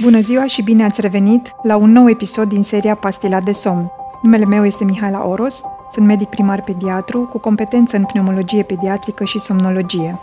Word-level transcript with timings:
Bună 0.00 0.20
ziua 0.20 0.46
și 0.46 0.62
bine 0.62 0.84
ați 0.84 1.00
revenit 1.00 1.54
la 1.62 1.76
un 1.76 1.92
nou 1.92 2.10
episod 2.10 2.48
din 2.48 2.62
seria 2.62 2.94
Pastila 2.94 3.40
de 3.40 3.52
somn. 3.52 3.90
Numele 4.22 4.44
meu 4.44 4.66
este 4.66 4.84
Mihaela 4.84 5.26
Oros, 5.26 5.62
sunt 5.90 6.06
medic 6.06 6.28
primar 6.28 6.62
pediatru 6.62 7.20
cu 7.20 7.38
competență 7.38 7.96
în 7.96 8.04
pneumologie 8.04 8.62
pediatrică 8.62 9.24
și 9.24 9.38
somnologie. 9.38 10.18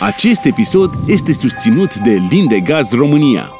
Acest 0.00 0.44
episod 0.44 0.90
este 1.06 1.32
susținut 1.32 1.96
de 1.96 2.20
Lindegaz 2.30 2.90
România. 2.90 3.50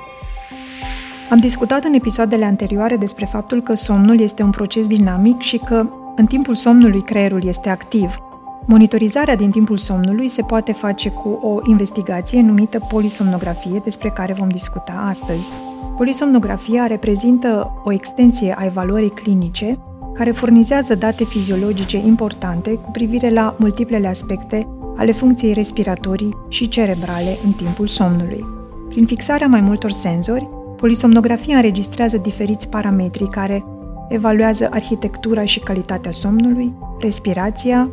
Am 1.31 1.39
discutat 1.39 1.85
în 1.85 1.95
episoadele 1.95 2.45
anterioare 2.45 2.97
despre 2.97 3.25
faptul 3.25 3.63
că 3.63 3.75
somnul 3.75 4.21
este 4.21 4.43
un 4.43 4.51
proces 4.51 4.87
dinamic 4.87 5.41
și 5.41 5.57
că 5.57 5.87
în 6.17 6.27
timpul 6.27 6.55
somnului 6.55 7.03
creierul 7.03 7.47
este 7.47 7.69
activ. 7.69 8.23
Monitorizarea 8.67 9.37
din 9.37 9.51
timpul 9.51 9.77
somnului 9.77 10.29
se 10.29 10.43
poate 10.43 10.73
face 10.73 11.11
cu 11.11 11.29
o 11.29 11.61
investigație 11.65 12.41
numită 12.41 12.79
polisomnografie, 12.89 13.81
despre 13.85 14.09
care 14.09 14.33
vom 14.33 14.49
discuta 14.49 15.05
astăzi. 15.09 15.49
Polisomnografia 15.97 16.87
reprezintă 16.87 17.81
o 17.85 17.93
extensie 17.93 18.55
a 18.59 18.65
evaluării 18.65 19.11
clinice 19.11 19.79
care 20.15 20.31
furnizează 20.31 20.95
date 20.95 21.25
fiziologice 21.25 21.97
importante 21.97 22.71
cu 22.71 22.91
privire 22.91 23.31
la 23.31 23.55
multiplele 23.59 24.09
aspecte 24.09 24.67
ale 24.97 25.13
funcției 25.13 25.53
respiratorii 25.53 26.37
și 26.49 26.69
cerebrale 26.69 27.39
în 27.45 27.53
timpul 27.53 27.87
somnului. 27.87 28.45
Prin 28.89 29.07
fixarea 29.07 29.47
mai 29.47 29.61
multor 29.61 29.91
senzori, 29.91 30.49
polisomnografia 30.77 31.57
înregistrează 31.57 32.17
diferiți 32.17 32.69
parametri 32.69 33.29
care 33.29 33.65
evaluează 34.09 34.69
arhitectura 34.71 35.45
și 35.45 35.61
calitatea 35.61 36.13
somnului, 36.13 36.73
respirația, 37.01 37.91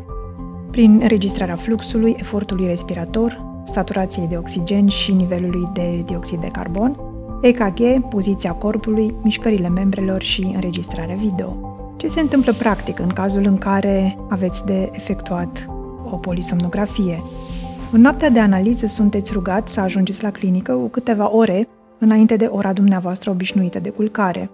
prin 0.71 0.99
înregistrarea 1.01 1.55
fluxului, 1.55 2.15
efortului 2.17 2.65
respirator, 2.65 3.47
saturației 3.63 4.27
de 4.27 4.37
oxigen 4.37 4.87
și 4.87 5.13
nivelului 5.13 5.69
de 5.73 6.03
dioxid 6.05 6.39
de 6.39 6.47
carbon, 6.47 6.95
EKG, 7.41 8.07
poziția 8.09 8.51
corpului, 8.51 9.13
mișcările 9.23 9.69
membrelor 9.69 10.21
și 10.21 10.51
înregistrarea 10.53 11.15
video. 11.15 11.57
Ce 11.97 12.07
se 12.07 12.19
întâmplă 12.19 12.53
practic 12.53 12.99
în 12.99 13.07
cazul 13.07 13.43
în 13.45 13.57
care 13.57 14.17
aveți 14.29 14.65
de 14.65 14.89
efectuat 14.91 15.69
o 16.11 16.15
polisomnografie? 16.15 17.23
În 17.91 18.01
noaptea 18.01 18.29
de 18.29 18.39
analiză 18.39 18.87
sunteți 18.87 19.33
rugat 19.33 19.69
să 19.69 19.79
ajungeți 19.79 20.23
la 20.23 20.31
clinică 20.31 20.73
cu 20.73 20.87
câteva 20.87 21.35
ore 21.35 21.67
înainte 21.97 22.35
de 22.35 22.45
ora 22.45 22.73
dumneavoastră 22.73 23.29
obișnuită 23.29 23.79
de 23.79 23.89
culcare. 23.89 24.49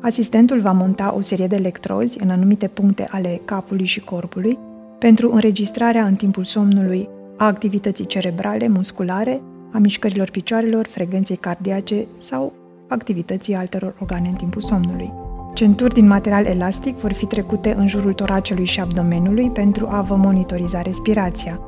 Asistentul 0.00 0.60
va 0.60 0.72
monta 0.72 1.14
o 1.16 1.20
serie 1.20 1.46
de 1.46 1.56
electrozi 1.56 2.22
în 2.22 2.30
anumite 2.30 2.66
puncte 2.66 3.06
ale 3.10 3.40
capului 3.44 3.84
și 3.84 4.00
corpului 4.00 4.58
pentru 4.98 5.32
înregistrarea 5.32 6.04
în 6.04 6.14
timpul 6.14 6.44
somnului 6.44 7.08
a 7.36 7.46
activității 7.46 8.06
cerebrale, 8.06 8.68
musculare, 8.68 9.42
a 9.72 9.78
mișcărilor 9.78 10.30
picioarelor, 10.30 10.86
frecvenței 10.86 11.36
cardiace 11.36 12.06
sau 12.18 12.52
activității 12.88 13.54
altor 13.54 13.94
organe 14.00 14.28
în 14.28 14.34
timpul 14.34 14.62
somnului. 14.62 15.12
Centuri 15.54 15.94
din 15.94 16.06
material 16.06 16.44
elastic 16.44 16.96
vor 16.96 17.12
fi 17.12 17.26
trecute 17.26 17.74
în 17.74 17.86
jurul 17.86 18.12
toracelui 18.12 18.64
și 18.64 18.80
abdomenului 18.80 19.50
pentru 19.50 19.86
a 19.90 20.00
vă 20.00 20.16
monitoriza 20.16 20.82
respirația. 20.82 21.60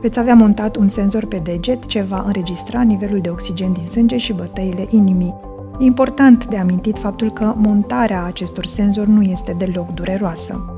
Veți 0.00 0.18
avea 0.18 0.34
montat 0.34 0.76
un 0.76 0.88
senzor 0.88 1.26
pe 1.26 1.36
deget 1.36 1.86
ce 1.86 2.00
va 2.00 2.22
înregistra 2.26 2.82
nivelul 2.82 3.20
de 3.20 3.28
oxigen 3.28 3.72
din 3.72 3.88
sânge 3.88 4.16
și 4.16 4.32
bătăile 4.32 4.86
inimii. 4.90 5.34
E 5.80 5.84
important 5.84 6.46
de 6.46 6.56
amintit 6.56 6.98
faptul 6.98 7.32
că 7.32 7.54
montarea 7.56 8.24
acestor 8.24 8.66
senzori 8.66 9.10
nu 9.10 9.22
este 9.22 9.54
deloc 9.58 9.90
dureroasă. 9.90 10.73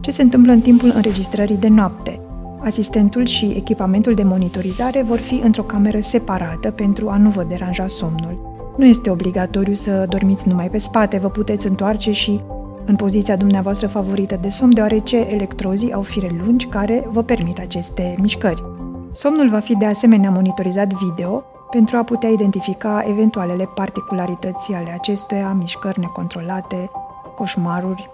Ce 0.00 0.10
se 0.10 0.22
întâmplă 0.22 0.52
în 0.52 0.60
timpul 0.60 0.92
înregistrării 0.94 1.56
de 1.56 1.68
noapte? 1.68 2.20
Asistentul 2.60 3.26
și 3.26 3.52
echipamentul 3.56 4.14
de 4.14 4.22
monitorizare 4.22 5.02
vor 5.02 5.18
fi 5.18 5.40
într-o 5.44 5.62
cameră 5.62 6.00
separată 6.00 6.70
pentru 6.70 7.08
a 7.08 7.16
nu 7.16 7.30
vă 7.30 7.44
deranja 7.48 7.86
somnul. 7.86 8.48
Nu 8.76 8.84
este 8.84 9.10
obligatoriu 9.10 9.74
să 9.74 10.06
dormiți 10.08 10.48
numai 10.48 10.68
pe 10.68 10.78
spate, 10.78 11.18
vă 11.18 11.28
puteți 11.28 11.66
întoarce 11.66 12.10
și 12.10 12.40
în 12.84 12.96
poziția 12.96 13.36
dumneavoastră 13.36 13.86
favorită 13.86 14.38
de 14.40 14.48
somn, 14.48 14.74
deoarece 14.74 15.16
electrozii 15.16 15.92
au 15.92 16.02
fire 16.02 16.30
lungi 16.44 16.66
care 16.66 17.06
vă 17.10 17.22
permit 17.22 17.58
aceste 17.58 18.14
mișcări. 18.20 18.64
Somnul 19.12 19.48
va 19.48 19.58
fi 19.58 19.76
de 19.76 19.84
asemenea 19.84 20.30
monitorizat 20.30 20.92
video 20.92 21.44
pentru 21.70 21.96
a 21.96 22.02
putea 22.02 22.28
identifica 22.28 23.04
eventualele 23.08 23.68
particularități 23.74 24.72
ale 24.72 24.94
acestuia, 24.98 25.52
mișcări 25.58 26.00
necontrolate, 26.00 26.90
coșmaruri, 27.36 28.10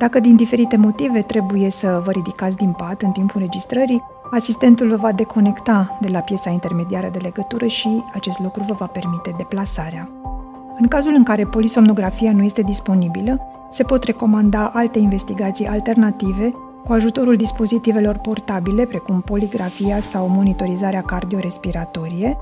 dacă 0.00 0.20
din 0.20 0.36
diferite 0.36 0.76
motive 0.76 1.22
trebuie 1.22 1.70
să 1.70 2.00
vă 2.04 2.10
ridicați 2.10 2.56
din 2.56 2.72
pat 2.72 3.02
în 3.02 3.10
timpul 3.10 3.40
înregistrării, 3.40 4.02
asistentul 4.30 4.88
vă 4.88 4.96
va 4.96 5.12
deconecta 5.12 5.98
de 6.00 6.08
la 6.08 6.18
piesa 6.18 6.50
intermediară 6.50 7.08
de 7.12 7.18
legătură 7.22 7.66
și 7.66 8.04
acest 8.12 8.38
lucru 8.38 8.62
vă 8.62 8.74
va 8.78 8.86
permite 8.86 9.34
deplasarea. 9.36 10.08
În 10.78 10.88
cazul 10.88 11.12
în 11.16 11.22
care 11.22 11.44
polisomnografia 11.44 12.32
nu 12.32 12.42
este 12.42 12.62
disponibilă, 12.62 13.40
se 13.70 13.82
pot 13.82 14.02
recomanda 14.02 14.70
alte 14.74 14.98
investigații 14.98 15.66
alternative 15.66 16.54
cu 16.84 16.92
ajutorul 16.92 17.36
dispozitivelor 17.36 18.16
portabile, 18.16 18.84
precum 18.84 19.20
poligrafia 19.20 20.00
sau 20.00 20.28
monitorizarea 20.28 21.02
cardiorespiratorie. 21.02 22.36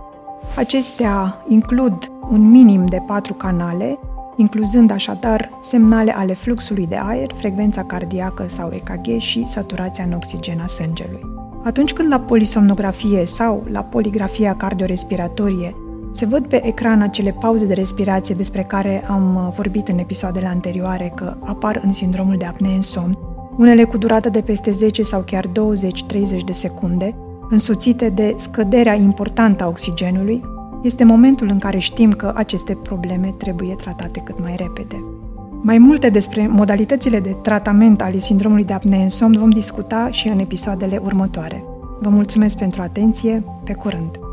Acestea 0.56 1.42
includ 1.48 2.10
un 2.30 2.50
minim 2.50 2.86
de 2.86 3.02
patru 3.06 3.32
canale 3.32 3.98
incluzând 4.38 4.90
așadar 4.90 5.50
semnale 5.62 6.16
ale 6.16 6.32
fluxului 6.32 6.86
de 6.86 6.98
aer, 7.02 7.30
frecvența 7.34 7.84
cardiacă 7.84 8.44
sau 8.48 8.70
EKG 8.72 9.18
și 9.18 9.46
saturația 9.46 10.04
în 10.04 10.12
oxigen 10.12 10.60
a 10.60 10.66
sângelui. 10.66 11.20
Atunci 11.64 11.92
când 11.92 12.08
la 12.08 12.20
polisomnografie 12.20 13.24
sau 13.24 13.66
la 13.70 13.82
poligrafia 13.82 14.56
cardiorespiratorie 14.56 15.74
se 16.12 16.26
văd 16.26 16.46
pe 16.46 16.66
ecran 16.66 17.02
acele 17.02 17.36
pauze 17.40 17.66
de 17.66 17.74
respirație 17.74 18.34
despre 18.34 18.62
care 18.62 19.04
am 19.08 19.52
vorbit 19.56 19.88
în 19.88 19.98
episoadele 19.98 20.46
anterioare 20.46 21.12
că 21.14 21.36
apar 21.44 21.80
în 21.84 21.92
sindromul 21.92 22.36
de 22.36 22.44
apnee 22.44 22.74
în 22.74 22.80
somn, 22.80 23.12
unele 23.56 23.84
cu 23.84 23.96
durată 23.96 24.28
de 24.28 24.40
peste 24.40 24.70
10 24.70 25.02
sau 25.02 25.20
chiar 25.26 25.46
20-30 25.46 25.50
de 26.44 26.52
secunde, 26.52 27.14
însoțite 27.50 28.08
de 28.08 28.34
scăderea 28.36 28.94
importantă 28.94 29.64
a 29.64 29.68
oxigenului, 29.68 30.42
este 30.82 31.04
momentul 31.04 31.48
în 31.48 31.58
care 31.58 31.78
știm 31.78 32.12
că 32.12 32.32
aceste 32.34 32.74
probleme 32.74 33.30
trebuie 33.36 33.74
tratate 33.74 34.20
cât 34.24 34.40
mai 34.40 34.54
repede. 34.56 35.04
Mai 35.62 35.78
multe 35.78 36.08
despre 36.08 36.46
modalitățile 36.46 37.20
de 37.20 37.36
tratament 37.42 38.02
ale 38.02 38.18
sindromului 38.18 38.64
de 38.64 38.72
apnee 38.72 39.02
în 39.02 39.08
somn 39.08 39.38
vom 39.38 39.50
discuta 39.50 40.08
și 40.10 40.28
în 40.28 40.38
episoadele 40.38 41.00
următoare. 41.04 41.64
Vă 42.00 42.08
mulțumesc 42.08 42.58
pentru 42.58 42.82
atenție, 42.82 43.44
pe 43.64 43.72
curând! 43.72 44.27